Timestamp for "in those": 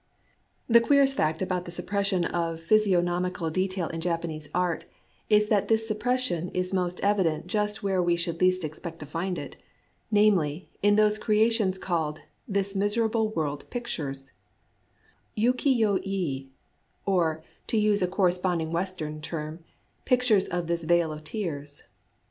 10.81-11.19